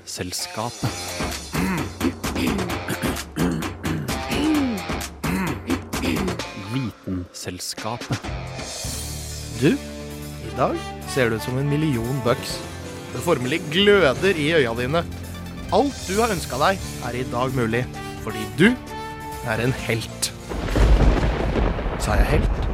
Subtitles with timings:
[0.00, 0.90] Vitenselskapet.
[6.72, 8.20] Vitenselskapet.
[9.60, 10.76] Du, i dag
[11.12, 12.56] ser du ut som en million bucks.
[13.12, 15.04] Det formelig gløder i øya dine.
[15.72, 17.84] Alt du har ønska deg, er i dag mulig.
[18.24, 18.70] Fordi du
[19.46, 20.32] er en helt.
[22.00, 22.68] Sa jeg helt?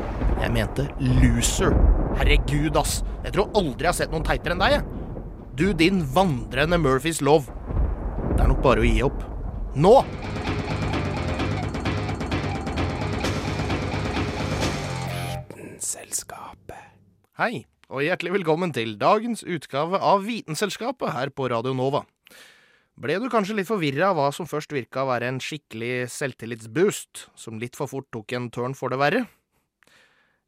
[0.44, 1.74] Jeg mente loser.
[2.20, 3.00] Herregud, ass.
[3.24, 4.95] Jeg tror aldri jeg har sett noen teitere enn deg, jeg.
[5.56, 7.46] Du, din vandrende Murphys lov.
[8.36, 9.22] Det er nok bare å gi opp.
[9.72, 9.92] Nå!
[15.54, 16.76] Vitenselskapet.
[17.40, 22.04] Hei, og hjertelig velkommen til dagens utgave av Vitenselskapet her på Radio Nova.
[23.00, 27.30] Ble du kanskje litt forvirra av hva som først virka å være en skikkelig selvtillitsboost,
[27.32, 29.24] som litt for fort tok en tørn for det verre?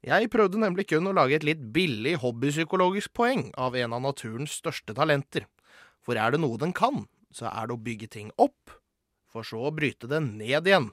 [0.06, 4.54] Jeg prøvde nemlig kun å lage et litt billig hobbypsykologisk poeng av en av naturens
[4.60, 5.48] største talenter.
[5.98, 8.76] For er det noe den kan, så er det å bygge ting opp,
[9.26, 10.92] for så å bryte det ned igjen.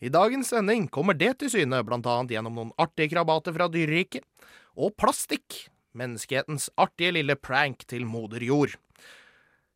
[0.00, 4.24] I dagens sending kommer det til syne, blant annet gjennom noen artige krabater fra dyreriket,
[4.78, 5.66] og plastikk,
[5.98, 8.76] menneskehetens artige lille prank til moder jord.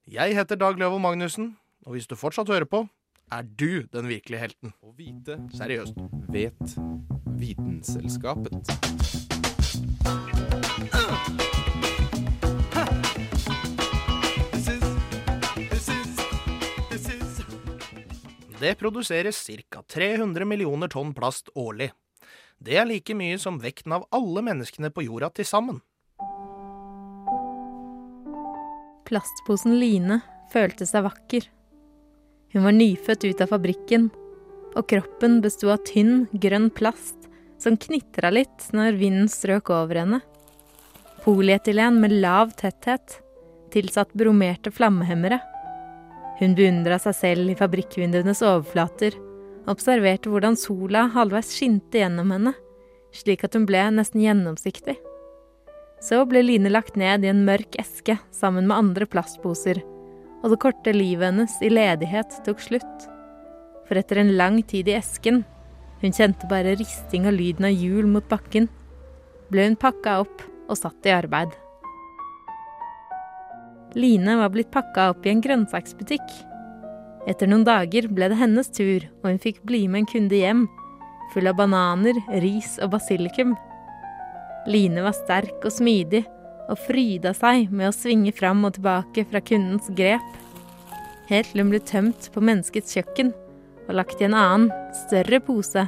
[0.08, 1.52] Jeg heter Dag Løvold Magnussen,
[1.84, 2.86] og hvis du fortsatt hører på,
[3.32, 4.72] er du den virkelige helten.
[4.84, 5.96] Å vite Seriøst.
[6.32, 6.76] vet
[7.40, 8.52] Vitenselskapet.
[18.62, 19.82] Det produseres ca.
[19.82, 21.90] 300 millioner tonn plast årlig.
[22.62, 25.80] Det er like mye som vekten av alle menneskene på jorda til sammen.
[29.08, 30.20] Plastposen Line
[30.52, 31.48] følte seg vakker.
[32.52, 34.10] Hun var nyfødt ut av fabrikken,
[34.76, 37.28] og kroppen besto av tynn, grønn plast
[37.62, 40.20] som knitra litt når vinden strøk over henne.
[41.22, 43.20] Polietylen med lav tetthet,
[43.72, 45.38] tilsatt bromerte flammehemmere.
[46.40, 49.14] Hun beundra seg selv i fabrikkvinduenes overflater,
[49.70, 52.54] observerte hvordan sola halvveis skinte gjennom henne,
[53.14, 54.96] slik at hun ble nesten gjennomsiktig.
[56.02, 59.78] Så ble Line lagt ned i en mørk eske sammen med andre plastposer,
[60.42, 63.08] og det korte livet hennes i ledighet tok slutt.
[63.86, 65.42] For etter en lang tid i esken,
[66.02, 68.66] hun kjente bare risting og lyden av hjul mot bakken,
[69.52, 71.52] ble hun pakka opp og satt i arbeid.
[73.94, 76.28] Line var blitt pakka opp i en grønnsaksbutikk.
[77.28, 80.64] Etter noen dager ble det hennes tur, og hun fikk bli med en kunde hjem,
[81.34, 83.52] full av bananer, ris og basilikum.
[84.66, 86.24] Line var sterk og smidig,
[86.72, 90.24] og fryda seg med å svinge fram og tilbake fra kundens grep,
[91.28, 93.32] helt til hun ble tømt på menneskets kjøkken
[93.88, 94.70] og lagt i en annen,
[95.04, 95.86] større pose,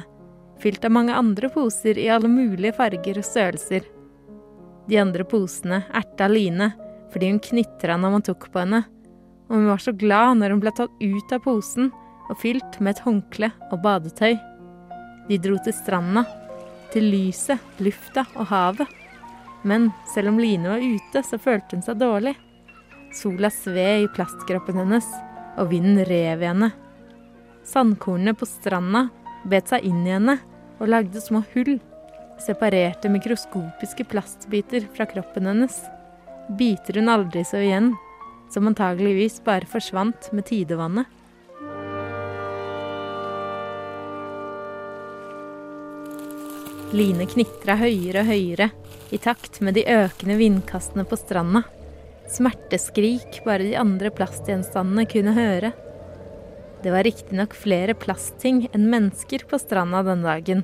[0.61, 3.85] fylt av mange andre poser i alle mulige farger og størrelser.
[4.85, 6.71] De andre posene erta Line
[7.13, 8.81] fordi hun knitra når man tok på henne,
[9.47, 11.91] og hun var så glad når hun ble tatt ut av posen
[12.25, 14.35] og fylt med et håndkle og badetøy.
[15.29, 16.25] De dro til stranda,
[16.93, 19.04] til lyset, lufta og havet.
[19.65, 22.35] Men selv om Line var ute, så følte hun seg dårlig.
[23.15, 25.07] Sola sved i plastkroppen hennes,
[25.57, 26.69] og vinden rev i henne.
[27.65, 29.07] Sandkornene på stranda
[29.49, 30.37] bet seg inn i henne
[30.77, 31.79] og lagde små hull.
[32.45, 35.79] Separerte mikroskopiske plastbiter fra kroppen hennes.
[36.59, 37.93] Biter hun aldri så igjen,
[38.53, 41.09] som antageligvis bare forsvant med tidevannet.
[46.95, 48.69] Line knitra høyere og høyere,
[49.13, 51.63] i takt med de økende vindkastene på stranda.
[52.31, 55.71] Smerteskrik bare de andre plastgjenstandene kunne høre.
[56.81, 60.63] Det var riktignok flere plastting enn mennesker på stranda den dagen.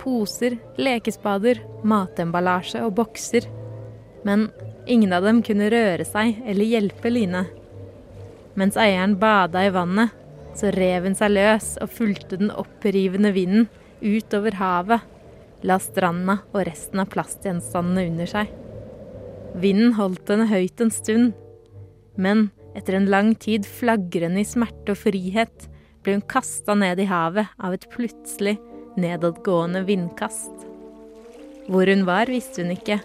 [0.00, 3.48] Poser, lekespader, matemballasje og bokser.
[4.24, 4.50] Men
[4.86, 7.46] ingen av dem kunne røre seg eller hjelpe Line.
[8.56, 10.12] Mens eieren bada i vannet,
[10.56, 13.68] så rev hun seg løs og fulgte den opprivende vinden
[14.00, 15.04] utover havet,
[15.64, 18.52] la stranda og resten av plastgjenstandene under seg.
[19.56, 21.32] Vinden holdt henne høyt en stund,
[22.20, 25.68] men etter en lang tid flagrende i smerte og frihet
[26.04, 28.58] ble hun kasta ned i havet av et plutselig
[29.00, 30.52] nedadgående vindkast.
[31.66, 33.00] Hvor hun var, visste hun ikke.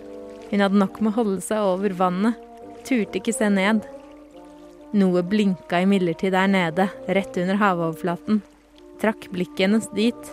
[0.52, 2.38] Hun hadde nok med å holde seg over vannet,
[2.86, 3.82] turte ikke se ned.
[4.92, 8.42] Noe blinka imidlertid der nede, rett under havoverflaten,
[9.02, 10.32] trakk blikket hennes dit.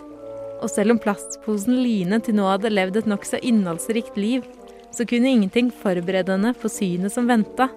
[0.58, 4.46] Og selv om plastposen Line til nå hadde levd et nokså innholdsrikt liv,
[4.94, 7.68] så kunne ingenting forberede henne på synet som venta.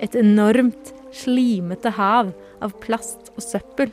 [0.00, 3.92] Et enormt, slimete hav av plast og søppel.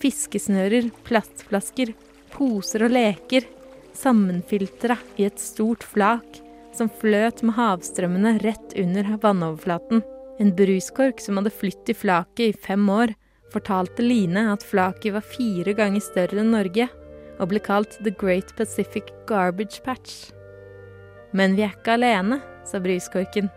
[0.00, 1.92] Fiskesnører, plastflasker,
[2.32, 3.48] poser og leker
[3.96, 6.40] sammenfiltra i et stort flak
[6.76, 10.02] som fløt med havstrømmene rett under vannoverflaten.
[10.40, 13.12] En bruskork som hadde flytt i flaket i fem år,
[13.52, 16.86] fortalte Line at flaket var fire ganger større enn Norge,
[17.40, 20.30] og ble kalt The Great Pacific Garbage Patch.
[21.32, 23.48] Men vi er ikke alene, sa bryskorken.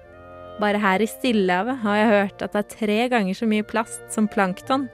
[0.61, 4.03] Bare her i Stillehavet har jeg hørt at det er tre ganger så mye plast
[4.13, 4.87] som plankton.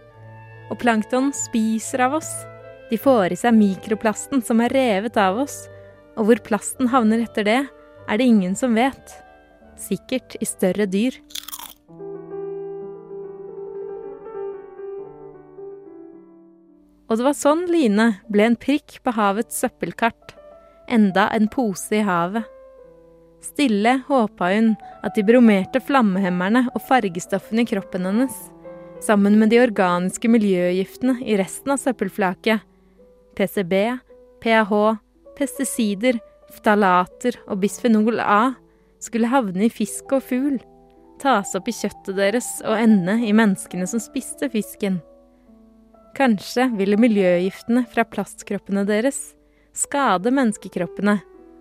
[0.69, 2.29] Og plankton spiser av oss.
[2.89, 5.67] De får i seg mikroplasten som er revet av oss,
[6.17, 7.59] og hvor plasten havner etter det,
[8.09, 9.13] er det ingen som vet.
[9.79, 11.19] Sikkert i større dyr.
[17.09, 20.35] Og det var sånn Line ble en prikk på havets søppelkart.
[20.89, 22.45] Enda en pose i havet.
[23.41, 24.73] Stille håpa hun
[25.05, 28.35] at de bromerte flammehemmerne og fargestoffene i kroppen hennes,
[29.01, 32.65] sammen med de organiske miljøgiftene i resten av søppelflaket,
[33.39, 33.75] PCB,
[34.43, 34.73] PAH,
[35.39, 36.19] pesticider,
[36.51, 38.57] ftalater og bisfenol A,
[38.99, 40.59] skulle havne i fisk og fugl,
[41.23, 44.99] tas opp i kjøttet deres og ende i menneskene som spiste fisken.
[46.17, 49.33] Kanskje ville miljøgiftene fra plastkroppene deres
[49.77, 51.19] skade menneskekroppene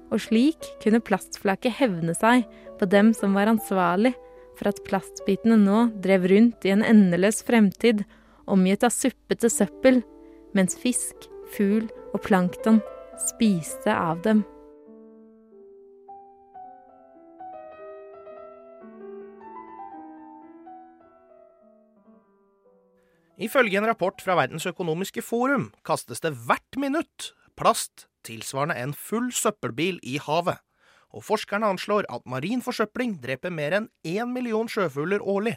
[0.08, 2.46] og slik kunne plastflaket hevne seg
[2.80, 4.14] på dem som var ansvarlig
[4.58, 8.02] for at plastbitene nå drev rundt i en endeløs fremtid,
[8.48, 10.00] omgitt av suppete søppel,
[10.56, 12.80] mens fisk, fugl og plankton
[13.28, 14.42] spiste av dem.
[23.38, 29.30] Ifølge en rapport fra Verdens økonomiske forum kastes det hvert minutt plast tilsvarende en full
[29.34, 30.58] søppelbil i havet,
[31.14, 35.54] og forskerne anslår at marin forsøpling dreper mer enn én million sjøfugler årlig.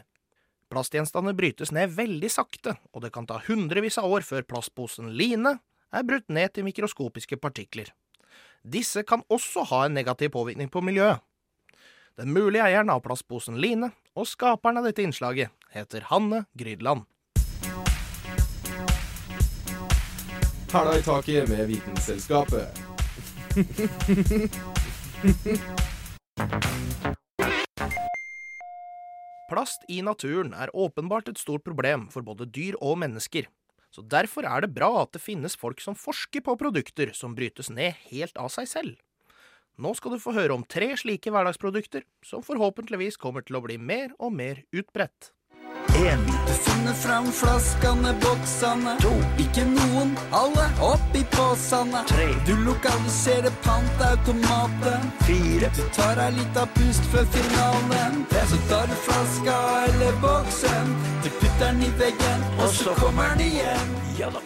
[0.72, 5.58] Plastgjenstander brytes ned veldig sakte, og det kan ta hundrevis av år før plastposen line
[5.92, 7.90] er brutt ned til mikroskopiske partikler.
[8.62, 11.18] Disse kan også ha en negativ påvirkning på miljøet.
[12.16, 17.06] Den mulige eieren av plastposen Line, og skaperen av dette innslaget, heter Hanne Grydland.
[20.72, 22.78] Hæla i taket med Vitenselskapet.
[29.50, 33.50] Plast i naturen er åpenbart et stort problem for både dyr og mennesker.
[33.92, 37.68] Så Derfor er det bra at det finnes folk som forsker på produkter som brytes
[37.68, 38.96] ned helt av seg selv.
[39.76, 43.76] Nå skal du få høre om tre slike hverdagsprodukter som forhåpentligvis kommer til å bli
[43.76, 45.34] mer og mer utbredt.
[45.92, 46.22] En.
[46.46, 48.94] Du finner fram flaskene, boksene.
[49.04, 49.12] To.
[49.42, 52.02] Ikke noen, alle oppi posene.
[52.08, 52.28] Tre.
[52.46, 55.10] Du lokaliserer pantautomaten.
[55.26, 55.70] Fire.
[55.76, 58.24] Du tar deg litt av pust før finalen.
[58.50, 59.58] Så tar du flaska
[59.88, 60.94] eller boksen.
[61.22, 63.96] Du putter den i veggen, og så kommer den igjen.
[64.18, 64.42] Ja da.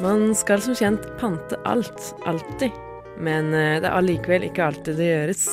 [0.00, 2.74] Man skal som kjent pante alt, alltid.
[3.16, 5.46] Men eh, det er allikevel ikke alltid det gjøres.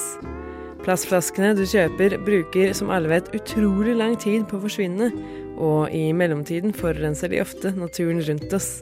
[0.84, 5.14] Plastflaskene du kjøper, bruker som alle vet utrolig lang tid på å forsvinne,
[5.56, 8.82] og i mellomtiden forurenser de ofte naturen rundt oss.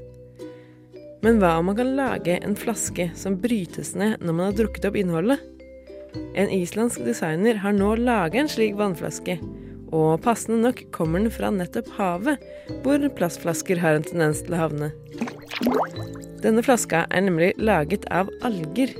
[1.21, 4.87] Men hva om man kan lage en flaske som brytes ned når man har drukket
[4.89, 5.43] opp innholdet?
[6.33, 9.37] En islandsk designer har nå laget en slik vannflaske,
[9.93, 12.41] og passende nok kommer den fra nettopp havet,
[12.81, 14.89] hvor plastflasker har en tendens til å havne.
[16.41, 18.97] Denne flaska er nemlig laget av alger.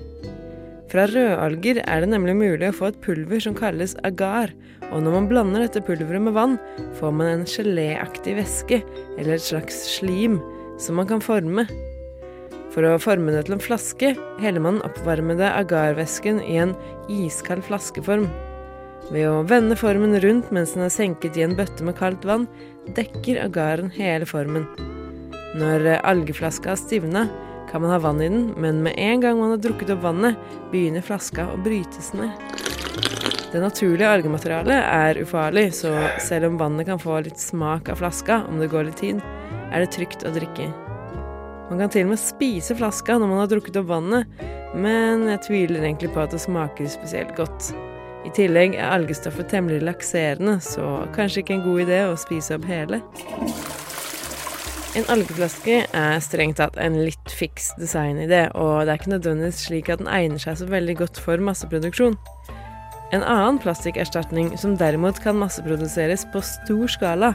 [0.91, 4.51] Fra rødalger er det nemlig mulig å få et pulver som kalles agar,
[4.89, 6.57] og når man blander dette pulveret med vann,
[7.00, 8.81] får man en geléaktig væske,
[9.15, 10.41] eller et slags slim,
[10.83, 11.63] som man kan forme.
[12.75, 14.10] For å forme det til en flaske
[14.43, 16.74] heller man oppvarmede agarvæsken i en
[17.12, 18.27] iskald flaskeform.
[19.15, 22.50] Ved å vende formen rundt mens den er senket i en bøtte med kaldt vann,
[22.98, 24.67] dekker agaren hele formen.
[25.55, 27.29] Når algeflaska har stivna,
[27.72, 30.40] kan man ha vann i den, men med en gang man har drukket opp vannet,
[30.72, 32.32] begynner flaska å brytes ned.
[33.51, 35.92] Det naturlige algematerialet er ufarlig, så
[36.24, 39.20] selv om vannet kan få litt smak av flaska om det går litt tid,
[39.72, 40.70] er det trygt å drikke.
[41.72, 44.42] Man kan til og med spise flaska når man har drukket opp vannet,
[44.75, 47.72] men jeg tviler egentlig på at det smaker spesielt godt.
[48.28, 52.68] I tillegg er algestoffet temmelig lakserende, så kanskje ikke en god idé å spise opp
[52.70, 53.01] hele.
[54.91, 59.91] En algeflaske er strengt tatt en litt fiks designidé, og det er ikke nødvendigvis slik
[59.93, 62.17] at den egner seg så veldig godt for masseproduksjon.
[63.15, 67.31] En annen plastikkerstatning som derimot kan masseproduseres på stor skala,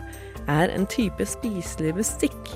[0.53, 2.53] er en type spiselig bestikk.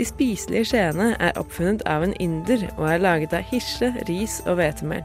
[0.00, 4.62] De spiselige skjeene er oppfunnet av en inder og er laget av hirse, ris og
[4.62, 5.04] hvetemel.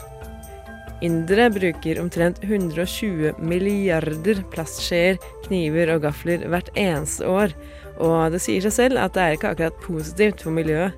[1.04, 7.52] Indere bruker omtrent 120 milliarder plastskjeer, kniver og gafler hvert eneste år,
[7.98, 10.96] og det sier seg selv at det er ikke akkurat positivt for miljøet.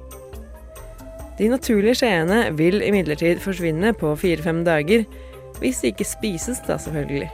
[1.37, 5.03] De naturlige skjeene vil imidlertid forsvinne på fire-fem dager,
[5.59, 7.29] hvis de ikke spises, da selvfølgelig.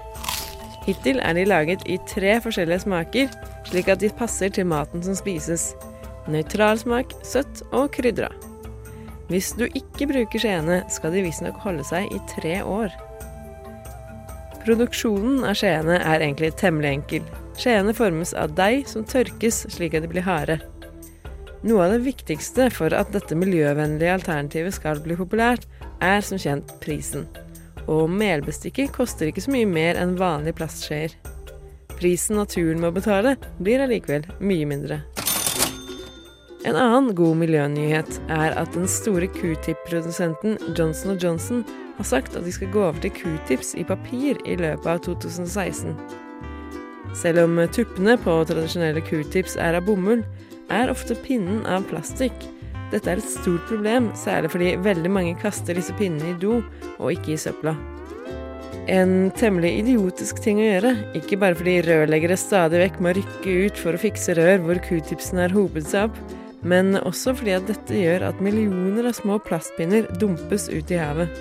[0.83, 3.31] Hittil er de laget i tre forskjellige smaker,
[3.69, 5.71] slik at de passer til maten som spises.
[6.27, 8.27] Nøytral smak, søtt og krydra.
[9.31, 12.91] Hvis du ikke bruker skjeene, skal de visstnok holde seg i tre år.
[14.63, 17.31] Produksjonen av skjeene er egentlig temmelig enkel.
[17.59, 20.59] Skjeene formes av deig som tørkes slik at de blir harde.
[21.63, 25.67] Noe av det viktigste for at dette miljøvennlige alternativet skal bli populært,
[26.03, 27.27] er som kjent prisen.
[27.87, 31.15] Og melbestikket koster ikke så mye mer enn vanlige plastskjeer.
[31.95, 34.99] Prisen naturen må betale, blir allikevel mye mindre.
[36.63, 41.63] En annen god miljønyhet er at den store q-tip-produsenten Johnson Johnson
[41.97, 45.95] har sagt at de skal gå over til q-tips i papir i løpet av 2016.
[47.13, 50.23] Selv om tuppene på tradisjonelle q-tips er av bomull,
[50.73, 52.35] er ofte pinnen av plastikk.
[52.93, 56.59] Dette er et stort problem, særlig fordi veldig mange kaster disse pinnene i do,
[56.99, 57.75] og ikke i søpla.
[58.91, 63.79] En temmelig idiotisk ting å gjøre, ikke bare fordi rørleggere stadig vekk må rykke ut
[63.79, 66.35] for å fikse rør hvor q-tipsen har hopet seg opp,
[66.67, 71.31] men også fordi at dette gjør at millioner av små plastpinner dumpes ut i havet.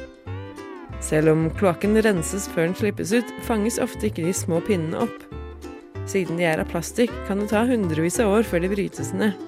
[1.03, 5.32] Selv om kloakken renses før den slippes ut, fanges ofte ikke de små pinnene opp.
[6.11, 9.39] Siden de er av plastikk, kan det ta hundrevis av år før de brytes ned.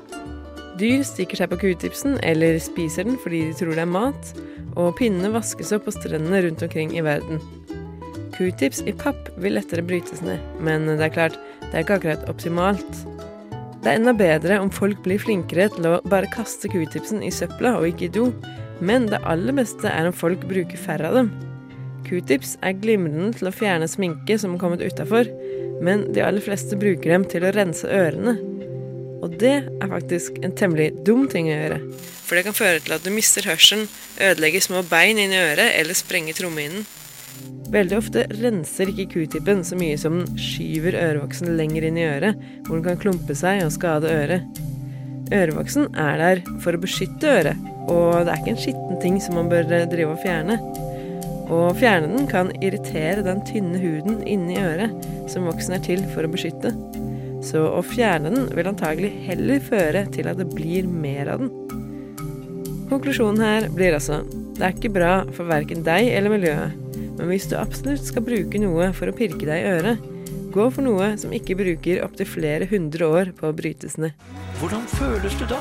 [0.79, 4.33] Dyr stikker seg på q-tipsen eller spiser den fordi de tror det er mat,
[4.75, 7.43] og pinnene vaskes opp på strendene rundt omkring i verden.
[8.35, 12.27] Q-tips i papp vil lettere brytes ned, men det er klart, det er ikke akkurat
[12.31, 13.05] optimalt.
[13.85, 17.77] Det er enda bedre om folk blir flinkere til å bare kaste q-tipsen i søpla
[17.79, 18.31] og ikke i do,
[18.83, 21.31] men det aller beste er om folk bruker færre av dem.
[22.09, 25.31] Q-tips er glimrende til å fjerne sminke som har kommet utafor,
[25.85, 28.39] men de aller fleste bruker dem til å rense ørene.
[29.25, 31.79] Og det er faktisk en temmelig dum ting å gjøre.
[32.25, 33.87] For det kan føre til at du mister hørselen,
[34.21, 36.85] ødelegger små bein inni øret eller sprenger trommehinnen.
[37.75, 42.41] Veldig ofte renser ikke q-tippen så mye som den skyver ørevoksen lenger inn i øret,
[42.67, 44.61] hvor den kan klumpe seg og skade øret.
[45.35, 49.41] Ørevoksen er der for å beskytte øret, og det er ikke en skitten ting som
[49.41, 50.61] man bør drive og fjerne.
[51.53, 56.25] Å fjerne den kan irritere den tynne huden inni øret som voksen er til for
[56.25, 56.73] å beskytte.
[57.45, 61.53] Så å fjerne den vil antagelig heller føre til at det blir mer av den.
[62.89, 64.23] Konklusjonen her blir altså
[64.55, 66.81] det er ikke bra for verken deg eller miljøet.
[67.19, 70.11] Men hvis du absolutt skal bruke noe for å pirke deg i øret,
[70.55, 74.15] gå for noe som ikke bruker opptil flere hundre år på å brytes ned.
[74.63, 75.61] Hvordan føles det da?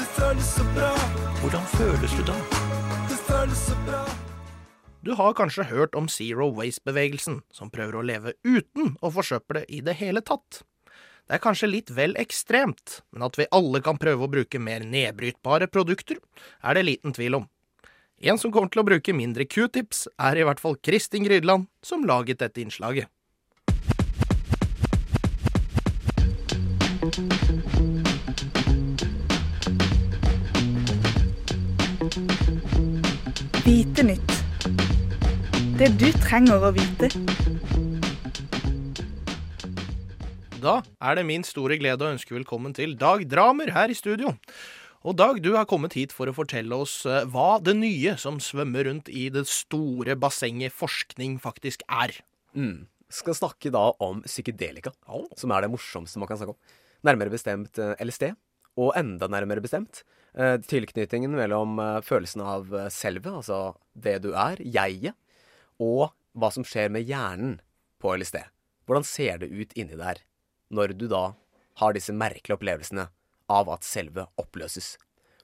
[0.00, 0.92] Det føles så bra,
[1.44, 2.38] Hvordan føles det da?
[3.10, 4.06] det føles så bra.
[5.04, 9.82] Du har kanskje hørt om Zero Waste-bevegelsen, som prøver å leve uten å forsøple i
[9.84, 10.62] det hele tatt.
[11.28, 14.80] Det er kanskje litt vel ekstremt, men at vi alle kan prøve å bruke mer
[14.80, 16.16] nedbrytbare produkter,
[16.64, 17.44] er det liten tvil om.
[18.24, 22.08] En som kommer til å bruke mindre q-tips, er i hvert fall Kristin Grydland, som
[22.08, 23.12] laget dette innslaget.
[35.84, 37.10] Det du trenger å vite.
[40.62, 44.30] Da er det min store glede å ønske velkommen til Dag Dramer her i studio.
[45.04, 48.38] Og Dag, du har kommet hit for å fortelle oss eh, hva det nye som
[48.40, 52.16] svømmer rundt i det store bassenget forskning faktisk er.
[52.56, 52.86] Mm.
[53.12, 55.26] Skal snakke da om psykedelika, oh.
[55.36, 56.78] som er det morsomste man kan snakke om.
[57.04, 58.30] Nærmere bestemt eh, LSD,
[58.80, 60.00] og enda nærmere bestemt
[60.32, 61.76] eh, tilknytningen mellom
[62.08, 63.60] følelsen av selvet, selve, altså
[63.92, 65.20] det du er, jeget,
[65.82, 67.58] og hva som skjer med hjernen
[68.02, 68.40] på LSD.
[68.84, 70.20] Hvordan ser det ut inni der
[70.74, 71.32] når du da
[71.80, 73.08] har disse merkelige opplevelsene
[73.52, 74.94] av at selve oppløses?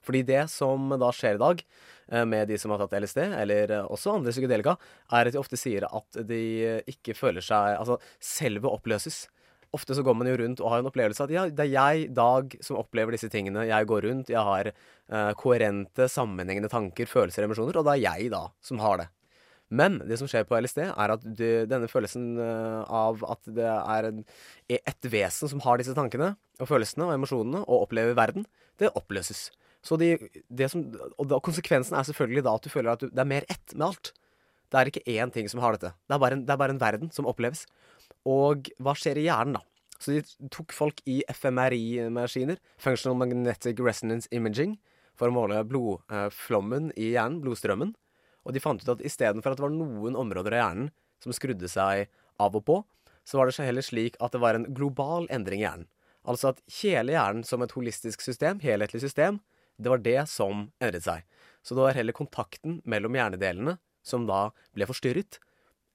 [0.05, 3.75] Fordi det som da skjer i dag eh, med de som har tatt LSD, eller
[3.75, 4.75] eh, også andre psykedelika,
[5.13, 6.41] er at de ofte sier at de
[6.89, 9.27] ikke føler seg Altså, selve oppløses.
[9.71, 12.09] Ofte så går man jo rundt og har en opplevelse at ja, det er jeg,
[12.17, 13.69] Dag, som opplever disse tingene.
[13.69, 18.33] Jeg går rundt, jeg har eh, koherente, sammenhengende tanker, følelser, emosjoner, og det er jeg
[18.33, 19.09] da som har det.
[19.71, 23.69] Men det som skjer på LSD, er at du, denne følelsen eh, av at det
[23.71, 24.23] er en,
[24.67, 28.45] et vesen som har disse tankene og følelsene og emosjonene og opplever verden,
[28.81, 29.47] det oppløses.
[29.81, 30.13] Så de,
[30.51, 30.83] det som,
[31.15, 33.73] og da, konsekvensen er selvfølgelig da at du føler at du, det er mer ett
[33.73, 34.11] med alt.
[34.71, 35.93] Det er ikke én ting som har dette.
[36.07, 37.65] Det er, en, det er bare en verden som oppleves.
[38.27, 39.65] Og hva skjer i hjernen, da?
[40.01, 44.79] Så de tok folk i FMRI-maskiner, Functional Magnetic Resonance Imaging,
[45.17, 47.93] for å måle blodflommen i hjernen, blodstrømmen.
[48.45, 51.69] Og de fant ut at istedenfor at det var noen områder av hjernen som skrudde
[51.69, 52.07] seg
[52.41, 52.77] av og på,
[53.27, 55.89] så var det så heller slik at det var en global endring i hjernen.
[56.21, 59.39] Altså at hele hjernen som et holistisk system, helhetlig system,
[59.81, 61.25] det var det som endret seg.
[61.65, 65.39] Så det var heller kontakten mellom hjernedelene som da ble forstyrret,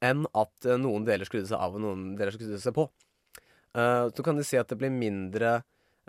[0.03, 2.87] enn at eh, noen deler skrudde seg av og noen deler skrudde seg på.
[3.77, 5.57] Uh, så kan du si at det blir mindre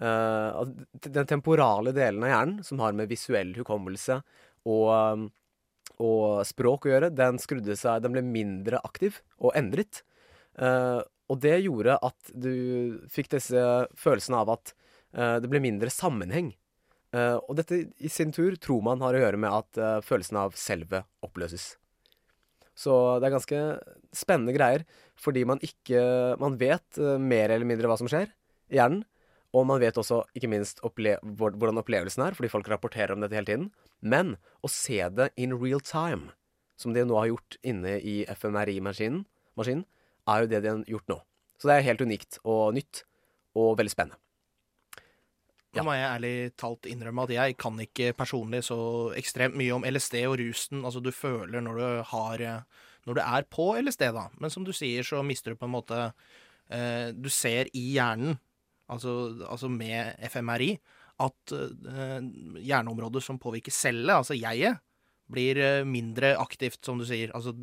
[0.00, 0.60] uh,
[1.04, 4.20] Den temporale delen av hjernen, som har med visuell hukommelse
[4.62, 5.26] og,
[5.98, 10.02] og språk å gjøre, den skrudde seg Den ble mindre aktiv og endret.
[10.58, 13.62] Uh, og det gjorde at du fikk disse
[13.98, 14.72] følelsene av at
[15.16, 16.54] uh, det ble mindre sammenheng.
[17.14, 20.56] Uh, og dette i sin tur tror man har å gjøre med at følelsen av
[20.58, 21.72] selve oppløses.
[22.78, 23.60] Så det er ganske
[24.14, 24.84] spennende greier,
[25.18, 26.00] fordi man ikke
[26.38, 28.28] Man vet mer eller mindre hva som skjer
[28.70, 29.02] i hjernen.
[29.56, 33.38] Og man vet også ikke minst opple hvordan opplevelsen er, fordi folk rapporterer om dette
[33.38, 33.70] hele tiden.
[34.00, 36.34] Men å se det in real time,
[36.78, 39.24] som de nå har gjort inne i FMRI-maskinen,
[39.58, 39.86] maskinen,
[40.28, 41.20] er jo det de har gjort nå.
[41.58, 43.02] Så det er helt unikt og nytt,
[43.58, 44.20] og veldig spennende.
[45.76, 48.78] Nå må jeg ærlig talt innrømme at jeg kan ikke personlig så
[49.18, 52.44] ekstremt mye om LSD og rusen altså du føler når du har
[53.06, 54.28] Når du er på LSD, da.
[54.40, 56.12] Men som du sier, så mister du på en måte
[56.68, 58.38] eh, Du ser i hjernen,
[58.88, 59.14] altså,
[59.48, 60.72] altså med FMRI,
[61.24, 62.18] at eh,
[62.62, 64.78] hjerneområder som påvirker cellet, altså jeget,
[65.28, 67.32] blir eh, mindre aktivt, som du sier.
[67.36, 67.54] Altså,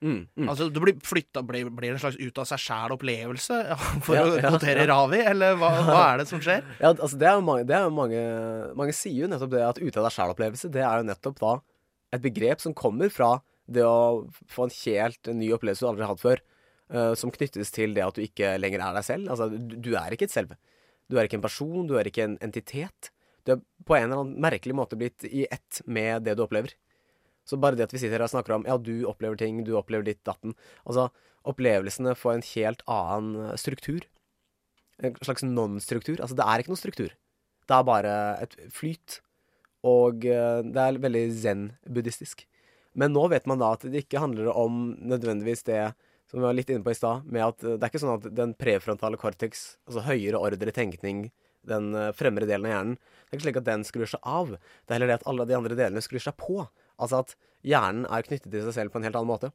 [0.00, 0.46] Mm, mm.
[0.48, 3.56] altså du blir flytta Blir, blir en slags ut av seg sjæl-opplevelse,
[4.06, 4.86] for Ja, å ja, ja.
[4.88, 6.64] Ravi, eller hva, hva er det som skjer?
[6.78, 8.22] Ja, altså det er jo mange, er jo mange,
[8.80, 11.52] mange sier jo nettopp det at ut av deg sjæl-opplevelse, det er jo nettopp da
[12.16, 13.34] et begrep som kommer fra
[13.68, 16.40] det å få en helt ny opplevelse du aldri har hatt før,
[16.92, 19.30] eh, som knyttes til det at du ikke lenger er deg selv.
[19.32, 20.58] Altså, du, du er ikke et selve.
[21.10, 23.10] Du er ikke en person, du er ikke en entitet.
[23.46, 26.74] Du er på en eller annen merkelig måte blitt i ett med det du opplever.
[27.48, 29.72] Så bare det at vi sitter her og snakker om ja, du opplever ting, du
[29.78, 30.52] opplever ditt datten
[30.84, 31.08] Altså,
[31.48, 34.04] opplevelsene får en helt annen eh, struktur.
[35.00, 36.20] En slags non-struktur.
[36.20, 37.16] Altså, det er ikke noen struktur.
[37.66, 39.20] Det er bare et flyt.
[39.86, 42.44] Og eh, det er veldig zen-buddhistisk.
[43.00, 45.82] Men nå vet man da at det ikke handler om nødvendigvis det
[46.30, 48.18] som vi var litt inne på i stad, med at eh, det er ikke sånn
[48.18, 51.24] at den prefrontale cortex, altså høyere ordre tenkning,
[51.66, 54.54] den eh, fremre delen av hjernen, det er ikke slik at den skrur seg av.
[54.54, 56.62] Det er heller det at alle de andre delene skrur seg på.
[57.00, 57.34] Altså at
[57.66, 59.52] hjernen er knyttet til seg selv på en helt annen måte.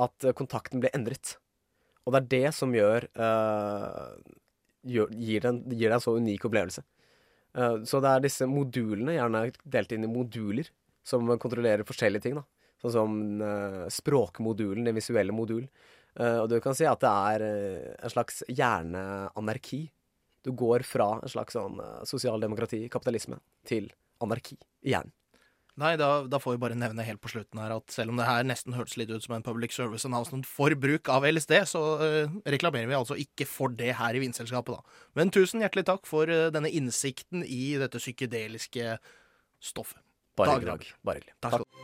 [0.00, 1.38] At eh, kontakten blir endret.
[2.04, 4.10] Og det er det som gjør, uh,
[4.84, 6.82] gjør gir, deg en så unik opplevelse.
[7.56, 10.68] Uh, så det er disse modulene, gjerne delt inn i moduler,
[11.00, 12.36] som kontrollerer forskjellige ting.
[12.36, 12.44] da.
[12.84, 15.64] Sånn som uh, språkmodulen, den visuelle modul.
[16.20, 19.86] Uh, og du kan si at det er uh, en slags hjerneanarki.
[20.44, 23.88] Du går fra en slags sånn sosialdemokrati, kapitalisme, til
[24.20, 25.14] anarki i hjernen.
[25.80, 28.28] Nei, da, da får vi bare nevne helt på slutten her at selv om det
[28.28, 31.82] her nesten hørtes litt ut som en public service announcement for bruk av LSD, så
[31.98, 35.08] uh, reklamerer vi altså ikke for det her i Vindselskapet, da.
[35.18, 39.00] Men tusen hjertelig takk for uh, denne innsikten i dette psykedeliske
[39.58, 39.98] stoffet.
[40.38, 40.94] Bare hyggelig.
[41.02, 41.36] Bare hyggelig.
[41.42, 41.83] Takk du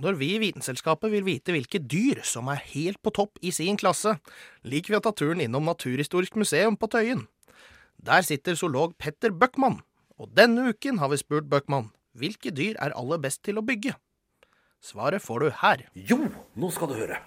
[0.00, 3.76] Når vi i Vitenselskapet vil vite hvilke dyr som er helt på topp i sin
[3.80, 4.14] klasse,
[4.64, 7.26] liker vi å ta turen innom Naturhistorisk museum på Tøyen.
[8.00, 9.82] Der sitter zoolog Petter Bøckmann,
[10.16, 13.92] og denne uken har vi spurt Bøckmann hvilke dyr er aller best til å bygge.
[14.80, 15.84] Svaret får du her.
[15.92, 16.18] Jo,
[16.56, 17.20] nå skal du høre.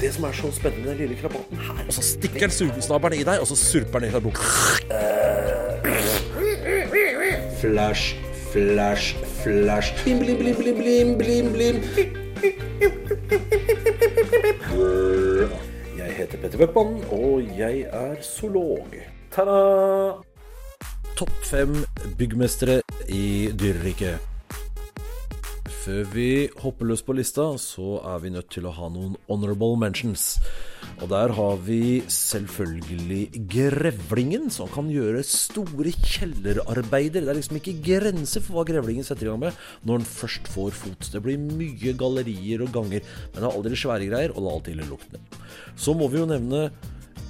[0.00, 3.20] Det som er så spennende med den lille krabaten her Og så stikker den sugesnabelen
[3.20, 4.44] i deg, og så surper den i deg fra boka.
[7.60, 8.16] Flash,
[8.52, 10.04] flash, flash.
[10.04, 11.76] Blim, blim, blim, blim, blim, blim, blim.
[15.98, 18.96] Jeg heter Petter Bøckmann, og jeg er zoolog.
[19.32, 19.60] Ta-da!
[21.16, 21.76] Topp fem
[22.18, 24.29] byggmestere i dyreriket.
[25.80, 26.24] Før vi
[26.60, 30.34] hopper løs på lista, så er vi nødt til å ha noen honorable mentions.
[31.00, 37.24] Og der har vi selvfølgelig grevlingen, som kan gjøre store kjellerarbeider.
[37.24, 40.52] Det er liksom ikke grenser for hva grevlingen setter i gang med når den først
[40.52, 41.10] får fot.
[41.14, 44.82] Det blir mye gallerier og ganger, men det er aldri svære greier, og la alltid
[44.82, 45.42] til luktene.
[45.80, 46.66] Så må vi jo nevne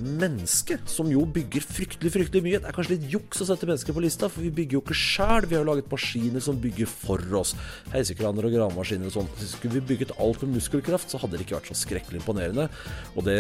[0.04, 2.60] menneske, som jo bygger fryktelig fryktelig mye.
[2.60, 4.96] Det er kanskje litt juks å sette mennesker på lista, for vi bygger jo ikke
[4.98, 5.48] sjæl.
[5.48, 7.54] Vi har jo laget maskiner som bygger for oss.
[7.94, 9.30] Heisekraner og gravemaskiner og sånn.
[9.40, 12.68] Skulle vi bygget alt med muskelkraft, så hadde det ikke vært så skrekkelig imponerende.
[13.14, 13.38] Og det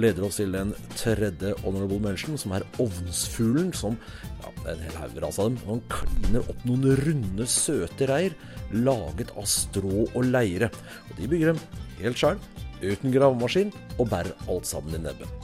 [0.00, 3.98] leder oss til den tredje honorable mention, som er ovnsfuglen, som
[4.42, 5.62] ja, det er en hel haug av dem.
[5.68, 8.36] Han kliner opp noen runde, søte reir
[8.74, 10.70] laget av strå og leire.
[11.08, 11.64] Og de bygger dem
[12.00, 12.44] helt sjæl,
[12.82, 15.43] uten gravemaskin, og bærer alt sammen i nebbet.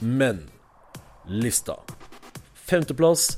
[0.00, 0.46] Men
[1.28, 1.76] lista.
[2.54, 3.36] Femteplass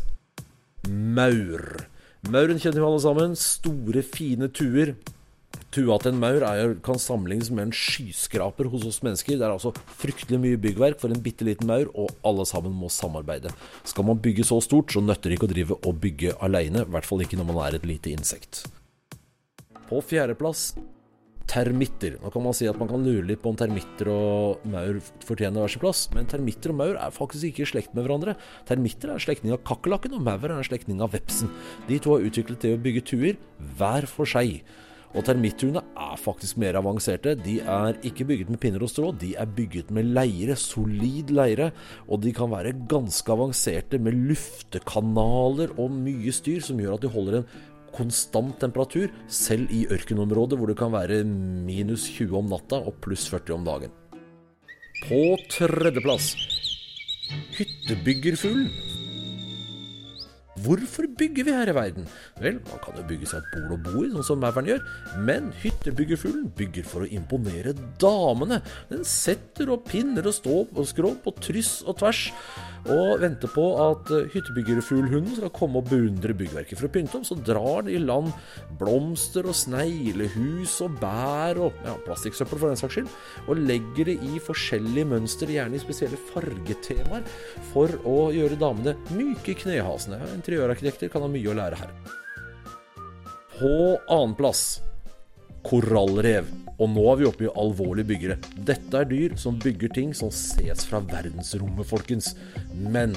[0.89, 1.87] maur.
[2.31, 3.35] Mauren kjenner vi alle sammen.
[3.39, 4.95] Store, fine tuer.
[5.73, 9.39] Tua til en maur er, kan sammenlignes med en skyskraper hos oss mennesker.
[9.41, 12.93] Det er altså fryktelig mye byggverk for en bitte liten maur, og alle sammen må
[12.93, 13.51] samarbeide.
[13.89, 16.85] Skal man bygge så stort, så nytter det ikke å drive og bygge aleine.
[16.85, 18.67] I hvert fall ikke når man er et lite insekt.
[19.89, 20.71] På fjerdeplass
[21.51, 22.19] termitter.
[22.23, 25.63] Nå kan man si at man kan lure litt på om termitter og maur fortjener
[25.63, 28.37] hver sin plass, men termitter og maur er faktisk ikke i slekt med hverandre.
[28.69, 31.53] Termitter er slektning av kakerlakken, og maur er en slektning av vepsen.
[31.89, 33.39] De to har utviklet til å bygge tuer
[33.79, 34.63] hver for seg.
[35.13, 37.35] Og termitthuene er faktisk mer avanserte.
[37.37, 41.69] De er ikke bygget med pinner og strå, de er bygget med leire, solid leire.
[42.09, 47.13] Og de kan være ganske avanserte med luftekanaler og mye styr som gjør at de
[47.13, 47.51] holder en
[47.95, 53.29] konstant temperatur, selv i ørkenområdet hvor det kan være minus 20 om natta og pluss
[53.33, 53.95] 40 om dagen.
[55.03, 56.35] På tredjeplass
[57.57, 58.69] hyttebyggerfuglen.
[60.63, 62.05] Hvorfor bygger vi her i verden?
[62.39, 64.83] Vel, man kan jo bygge seg et bol å bo i, sånn som mauren gjør,
[65.27, 68.61] men hyttebyggerfuglen bygger for å imponere damene.
[68.93, 72.29] Den setter opp pinner og ståp og skrå på tryss og tvers,
[72.91, 76.79] og venter på at hyttebyggerfuglhunden skal komme og beundre byggverket.
[76.79, 78.33] For å pynte om så drar de i land
[78.81, 83.13] blomster og sneglehus og bær og ja, plastikksøppel for den saks skyld,
[83.47, 87.27] og legger det i forskjellige mønster, gjerne i spesielle fargetemaer,
[87.71, 90.19] for å gjøre damene myke i knehasene.
[90.35, 91.95] Interiørarkitekter kan ha mye å lære her.
[93.61, 93.77] På
[94.11, 94.81] annenplass
[95.67, 96.49] korallrev.
[96.81, 98.39] Og nå er vi oppe i alvorlige byggere.
[98.67, 102.33] Dette er dyr som bygger ting som ses fra verdensrommet, folkens.
[102.73, 103.15] Men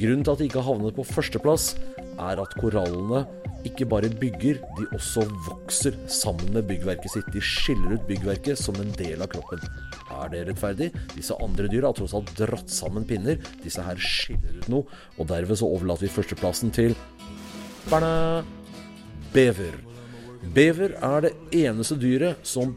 [0.00, 1.74] grunnen til at de ikke har havnet på førsteplass,
[2.20, 3.24] er at korallene
[3.68, 7.28] ikke bare bygger, de også vokser sammen med byggverket sitt.
[7.32, 9.60] De skiller ut byggverket som en del av kroppen.
[10.20, 10.90] Er det rettferdig?
[11.14, 13.40] Disse andre dyra har tross alt dratt sammen pinner.
[13.64, 16.96] Disse her skiller ut noe, og derved så overlater vi førsteplassen til
[17.88, 18.42] Barna
[19.32, 19.89] bever.
[20.40, 22.72] Bever er det eneste dyret som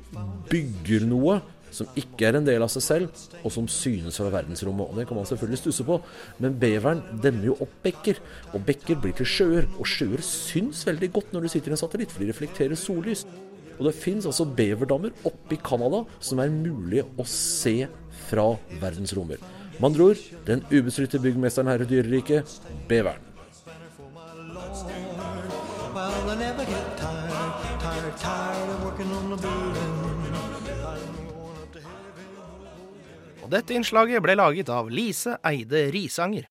[0.50, 1.40] bygger noe
[1.74, 4.92] som ikke er en del av seg selv, og som synes fra verdensrommet.
[4.92, 5.98] Og Det kan man selvfølgelig stusse på,
[6.44, 8.20] men beveren demmer jo opp bekker.
[8.54, 11.82] Og bekker blir til sjøer, og sjøer syns veldig godt når du sitter i en
[11.82, 13.26] satellitt, for de reflekterer sollys.
[13.80, 17.88] Og det fins altså beverdammer oppe i Canada som er mulig å se
[18.30, 19.42] fra verdensrommet.
[19.80, 23.32] Med andre ord, den ubestridte byggmesteren her i dyreriket, beveren.
[25.94, 26.93] Well,
[33.44, 36.48] Og dette innslaget ble laget av Lise Eide Risanger.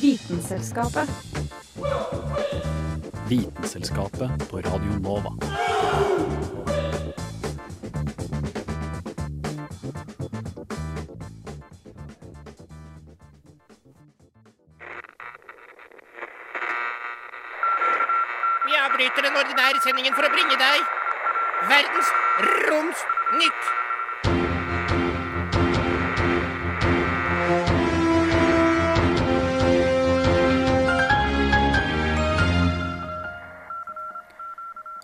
[0.00, 1.08] Vitenselskapet.
[3.28, 5.36] Vitenselskapet på Radio Nova.
[19.62, 20.82] Avbryter sendingen for å bringe deg
[21.70, 22.10] Verdens
[22.66, 23.70] Romsnytt.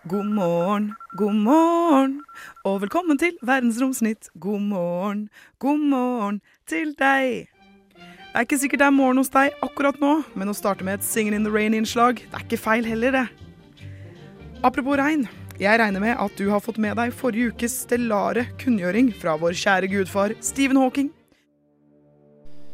[0.08, 2.14] God morgen, god morgen,
[2.64, 4.30] og velkommen til Verdensromsnytt.
[4.40, 5.26] God morgen,
[5.60, 7.50] god morgen til deg.
[7.98, 10.98] Det er ikke sikkert det er morgen hos deg akkurat nå, men å starte med
[10.98, 13.47] et Singin' in the Rain-innslag, det er ikke feil heller, det.
[14.58, 15.28] Apropos regn,
[15.60, 19.54] jeg regner med at du har fått med deg forrige ukes stellare kunngjøring fra vår
[19.54, 21.12] kjære gudfar Stephen Hawking.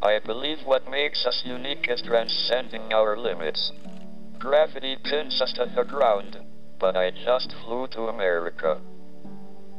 [0.01, 3.71] I believe what makes us unique is transcending our limits.
[4.39, 6.37] Gravity pins us to the ground,
[6.79, 8.81] but I just flew to America.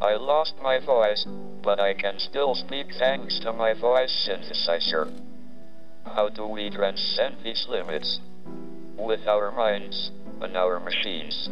[0.00, 1.26] I lost my voice,
[1.62, 5.10] but I can still speak thanks to my voice synthesizer.
[6.04, 8.20] How do we transcend these limits?
[8.96, 11.48] With our minds and our machines.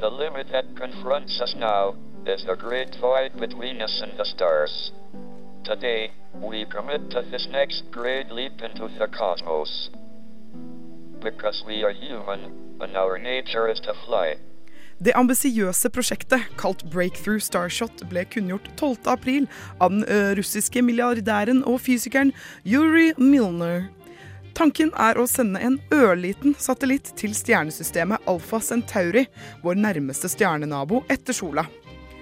[0.00, 1.94] The limit that confronts us now
[2.26, 4.92] is the great void between us and the stars.
[5.64, 9.90] Today, we commit to this next great leap into the cosmos.
[11.20, 12.40] Because we are human,
[12.80, 14.34] and our nature is to fly.
[15.04, 18.96] Det ambisiøse prosjektet, kalt Breakthrough Starshot, ble kunngjort 12.
[19.06, 19.48] april
[19.80, 20.04] av den
[20.38, 22.32] russiske milliardæren og fysikeren
[22.66, 23.88] Yuri Milner.
[24.54, 29.24] Tanken er å sende en ørliten satellitt til stjernesystemet Alfa Centauri,
[29.64, 31.64] vår nærmeste stjernenabo etter sola.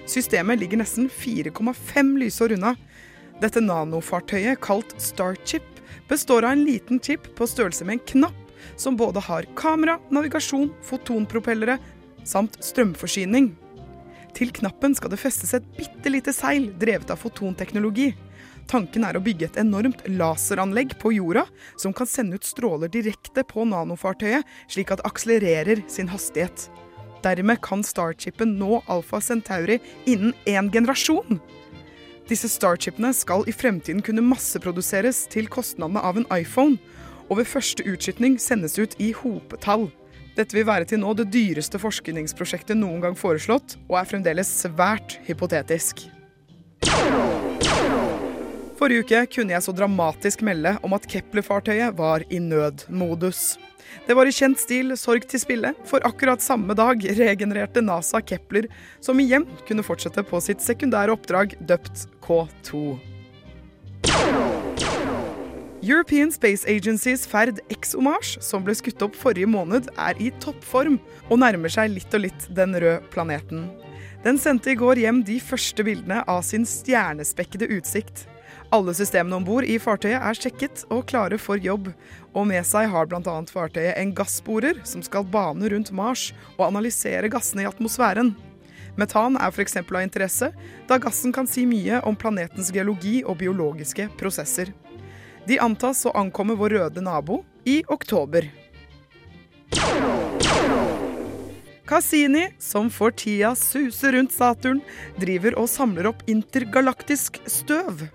[0.09, 2.73] Systemet ligger nesten 4,5 lysår unna.
[3.42, 5.66] Dette nanofartøyet, kalt Starchip,
[6.09, 8.40] består av en liten chip på størrelse med en knapp,
[8.81, 11.77] som både har kamera, navigasjon, fotonpropellere
[12.25, 13.51] samt strømforsyning.
[14.33, 18.14] Til knappen skal det festes et bitte lite seil drevet av fotonteknologi.
[18.70, 21.44] Tanken er å bygge et enormt laseranlegg på jorda
[21.81, 26.68] som kan sende ut stråler direkte på nanofartøyet, slik at det akselererer sin hastighet.
[27.22, 29.79] Dermed kan Starchipen nå Alfa Centauri
[30.11, 31.40] innen én generasjon.
[32.31, 36.79] Disse Starchipene skal i fremtiden kunne masseproduseres til kostnadene av en iPhone,
[37.31, 39.88] og ved første utskytning sendes ut i hopetall.
[40.37, 45.18] Dette vil være til nå det dyreste forskningsprosjektet noen gang foreslått, og er fremdeles svært
[45.29, 46.07] hypotetisk.
[48.83, 53.53] Forrige uke kunne jeg så dramatisk melde om at Kepler-fartøyet var i nødmodus.
[54.09, 58.66] Det var i kjent stil sorg til spille, for akkurat samme dag regenererte NASA Kepler,
[58.99, 62.99] som igjen kunne fortsette på sitt sekundære oppdrag, døpt K2.
[65.87, 71.38] European Space Agencys ferd ExoMars, som ble skutt opp forrige måned, er i toppform og
[71.45, 73.68] nærmer seg litt og litt den røde planeten.
[74.27, 78.27] Den sendte i går hjem de første bildene av sin stjernespekkede utsikt.
[78.73, 81.91] Alle systemene om bord i fartøyet er sjekket og klare for jobb,
[82.33, 83.35] og med seg har bl.a.
[83.53, 88.31] fartøyet en gassborer som skal bane rundt Mars og analysere gassene i atmosfæren.
[88.97, 89.77] Metan er f.eks.
[89.77, 90.49] av interesse,
[90.89, 94.73] da gassen kan si mye om planetens geologi og biologiske prosesser.
[95.45, 98.49] De antas å ankomme vår røde nabo i oktober.
[101.85, 104.81] Cassini, som for tida suser rundt Saturn,
[105.21, 108.07] driver og samler opp intergalaktisk støv.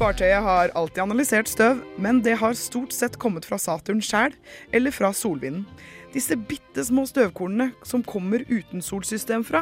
[0.00, 4.32] Fartøyet har alltid analysert støv, men det har stort sett kommet fra Saturn sjæl
[4.72, 5.66] eller fra solvinden.
[6.14, 9.60] Disse bitte små støvkornene som kommer uten solsystem fra,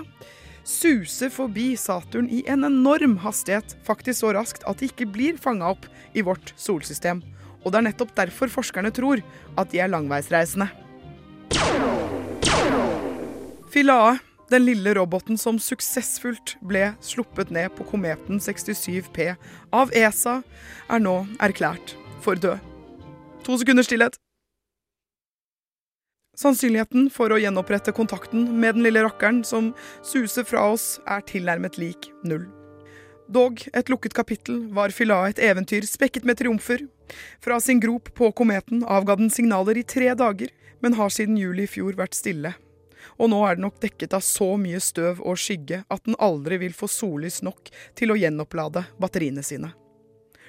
[0.69, 5.73] suser forbi Saturn i en enorm hastighet, faktisk så raskt at de ikke blir fanga
[5.75, 7.25] opp i vårt solsystem.
[7.65, 9.25] Og det er nettopp derfor forskerne tror
[9.59, 10.71] at de er langveisreisende.
[13.69, 14.17] Philae,
[14.51, 19.35] den lille roboten som suksessfullt ble sluppet ned på kometen 67P
[19.75, 20.41] av ESA,
[20.89, 22.63] er nå erklært for død.
[23.45, 24.17] To sekunder stillhet.
[26.39, 29.73] Sannsynligheten for å gjenopprette kontakten med den lille rakkeren som
[30.07, 32.47] suser fra oss, er tilnærmet lik null.
[33.29, 36.87] Dog et lukket kapittel var Philae et eventyr spekket med triumfer.
[37.45, 40.49] Fra sin grop på kometen avga den signaler i tre dager,
[40.81, 42.55] men har siden juli i fjor vært stille.
[43.19, 46.61] Og nå er den nok dekket av så mye støv og skygge at den aldri
[46.63, 49.73] vil få sollys nok til å gjenopplade batteriene sine.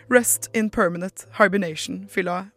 [0.09, 2.49] Rest in permanent hibernation, Philae.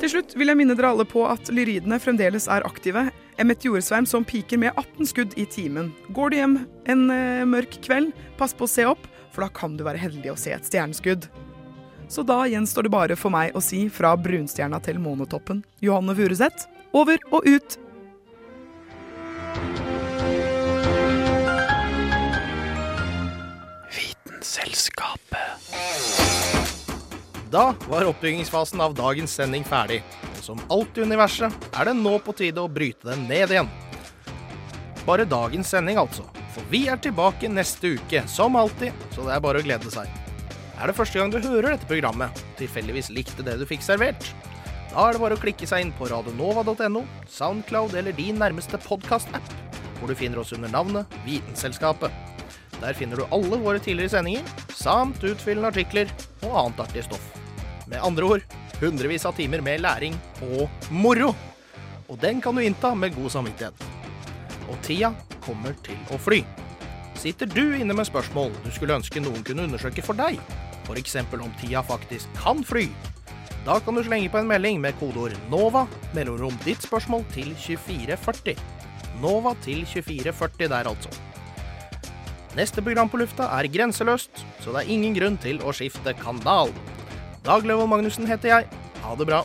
[0.00, 3.10] Til slutt vil jeg minne dere alle på at lyridene fremdeles er aktive.
[3.36, 5.90] En meteorsverm som piker med 18 skudd i timen.
[6.16, 6.54] Går du hjem
[6.88, 10.32] en eh, mørk kveld, pass på å se opp, for da kan du være heldig
[10.32, 11.28] å se et stjerneskudd.
[12.08, 15.60] Så da gjenstår det bare for meg å si fra brunstjerna til månetoppen.
[15.84, 17.76] Johanne Furuseth, over og ut!
[23.94, 25.38] Vitenselskapet.
[27.50, 30.02] Da var oppbyggingsfasen av dagens sending ferdig.
[30.38, 33.70] Og som alt i universet er det nå på tide å bryte den ned igjen.
[35.06, 36.26] Bare dagens sending, altså.
[36.54, 40.10] For vi er tilbake neste uke, som alltid, så det er bare å glede seg.
[40.80, 44.30] Er det første gang du hører dette programmet, tilfeldigvis likte det du fikk servert,
[44.90, 49.52] da er det bare å klikke seg inn på radionova.no, Soundcloud eller din nærmeste podkast-app,
[50.00, 52.10] hvor du finner oss under navnet Vitenselskapet.
[52.80, 57.28] Der finner du alle våre tidligere sendinger, samt utfyllende artikler og annet artig stoff.
[57.90, 60.16] Med andre ord hundrevis av timer med læring
[60.48, 61.34] og moro.
[62.08, 63.86] Og den kan du innta med god samvittighet.
[64.70, 65.12] Og tida
[65.44, 66.40] kommer til å fly.
[67.20, 70.40] Sitter du inne med spørsmål du skulle ønske noen kunne undersøke for deg,
[70.86, 71.16] f.eks.
[71.36, 72.88] om tida faktisk kan fly,
[73.66, 75.84] da kan du slenge på en melding med kodeord NOVA,
[76.16, 78.56] mellomrom ditt spørsmål til 2440.
[79.20, 81.12] NOVA til 2440 der, altså.
[82.56, 86.72] Neste program på lufta er grenseløst, så det er ingen grunn til å skifte kanal.
[87.46, 88.80] Dag Løvold Magnussen heter jeg.
[89.04, 89.44] Ha det bra.